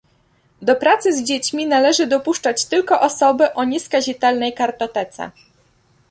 Do 0.61 0.75
pracy 0.75 1.13
z 1.13 1.23
dziećmi 1.23 1.67
należy 1.67 2.07
dopuszczać 2.07 2.65
tylko 2.65 2.99
osoby 3.01 3.53
o 3.53 3.63
nieskazitelnej 3.63 4.53
kartotece 4.53 5.31